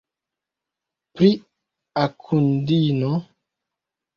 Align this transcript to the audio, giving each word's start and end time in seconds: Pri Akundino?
Pri 1.19 1.29
Akundino? 2.05 3.13